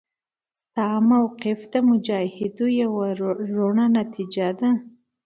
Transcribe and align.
ستا 0.57 0.87
موقف 1.09 1.59
د 1.71 1.75
مجاهدو 1.89 2.65
یوه 2.81 3.05
رڼه 3.57 3.85
نتیجه 3.97 4.47
ده. 4.59 4.69